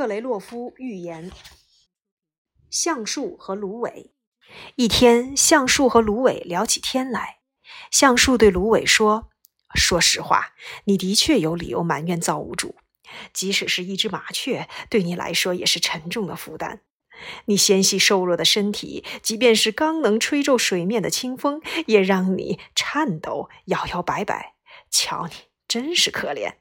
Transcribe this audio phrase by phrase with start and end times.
[0.00, 1.30] 克雷洛夫寓言：
[2.70, 4.14] 橡树和芦苇。
[4.76, 7.40] 一天，橡树和芦苇聊起天来。
[7.90, 9.28] 橡树对芦苇说
[9.76, 12.76] ：“说实话，你的确有理由埋怨造物主。
[13.34, 16.80] 即使是一只麻雀，对你来说也是沉重的负担。
[17.44, 24.54] 你纤细瘦弱的身体，即便是刚能吹皱水面的清风，也让你颤抖、摇摇摆摆。
[24.90, 25.34] 瞧你，
[25.68, 26.59] 真是可怜。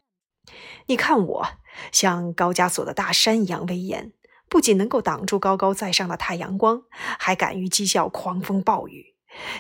[0.88, 1.48] 你看我，
[1.92, 4.12] 像高加索的大山一样威严。”
[4.50, 6.82] 不仅能够挡住高高在上的太阳光，
[7.20, 9.14] 还敢于讥笑狂风暴雨，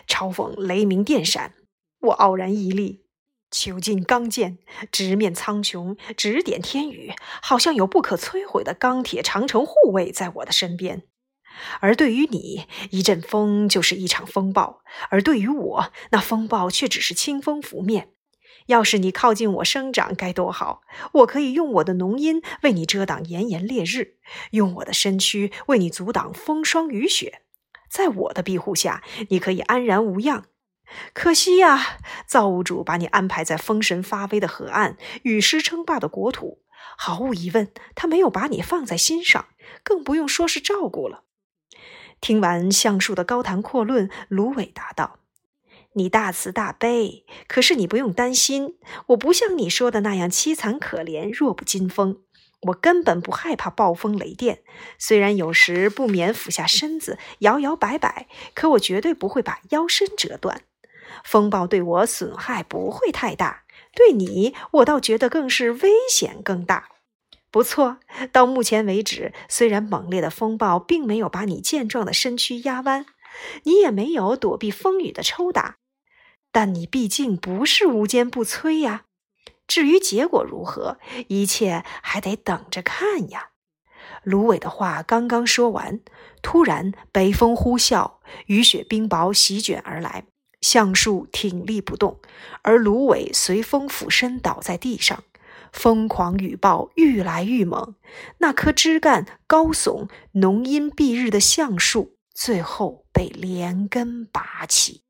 [0.07, 1.53] 嘲讽雷鸣电闪。
[1.99, 3.05] 我傲然屹立，
[3.51, 4.57] 囚禁刚剑，
[4.91, 11.03] 直面苍穹，指点天宇，好像有不可摧毁的钢铁长城护卫在我的身边。
[11.81, 14.81] 而对于你，一阵风就是一场风暴；
[15.11, 18.13] 而对于我，那风暴却只是清风拂面。
[18.67, 20.81] 要是你靠近我生长，该多好！
[21.13, 24.17] 我可以用我的浓荫为你遮挡炎炎烈日，
[24.51, 27.41] 用我的身躯为你阻挡风霜雨雪。
[27.89, 30.45] 在我的庇护下，你可以安然无恙。
[31.13, 36.63] 可惜呀，造物主把你安排在风神发威的河岸、雨师称霸的国土。
[36.97, 39.47] 毫无疑问，他没有把你放在心上，
[39.83, 41.23] 更不用说是照顾了。
[42.21, 45.19] 听完橡树的高谈阔论，芦苇答道。
[45.93, 48.75] 你大慈大悲，可是你不用担心，
[49.07, 52.21] 我不像你说的那样凄惨可怜、弱不禁风。
[52.63, 54.61] 我根本不害怕暴风雷电，
[54.97, 60.63] 虽然有时不免俯下身子摇摇摆摆，可我绝对不会把腰身折断。
[61.23, 63.63] 风暴对我损害不会太大，
[63.95, 66.89] 对你我倒觉得更是危险更大。
[67.49, 67.97] 不错，
[68.31, 73.05] 到目前为止，虽然猛烈的风暴并没有把你健壮的身躯压弯，
[73.63, 75.77] 你也没有躲避风雨的抽打。
[76.51, 79.05] 但你毕竟不是无坚不摧呀。
[79.67, 83.49] 至于结果如何，一切还得等着看呀。
[84.23, 85.99] 芦苇的话刚刚说完，
[86.41, 88.13] 突然北风呼啸，
[88.47, 90.25] 雨雪冰雹席卷而来，
[90.61, 92.19] 橡树挺立不动，
[92.63, 95.23] 而芦苇随风俯身倒在地上。
[95.71, 97.93] 疯狂雨暴愈来愈猛，
[98.39, 105.03] 那棵枝干高耸、浓荫蔽日的橡树，最后被连根拔起。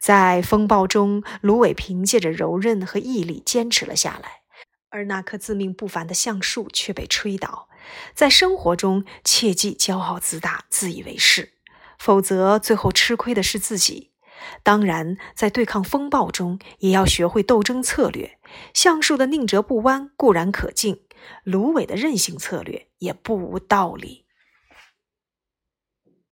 [0.00, 4.40] 在风暴中，芦苇凭借着柔韧和毅力坚持了下来，
[4.88, 7.68] 而那棵自命不凡的橡树却被吹倒。
[8.14, 11.52] 在生活中，切忌骄傲自大、自以为是，
[12.00, 14.10] 否则最后吃亏的是自己。
[14.64, 18.40] 当然，在对抗风暴中，也要学会斗争策略。
[18.74, 21.04] 橡树的宁折不弯固然可敬，
[21.44, 24.23] 芦苇的韧性策略也不无道理。